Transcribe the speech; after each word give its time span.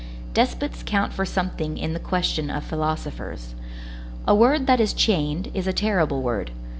Despots 0.33 0.81
count 0.83 1.13
for 1.13 1.25
something 1.27 1.77
in 1.77 1.93
the 1.93 1.99
question 1.99 2.49
of 2.49 2.63
philosophers. 2.63 3.53
A 4.27 4.33
word 4.33 4.65
that 4.65 4.79
is 4.81 4.93
chained 4.95 5.51
is 5.53 5.67
a 5.67 5.73
terrible 5.73 6.23
word. 6.23 6.49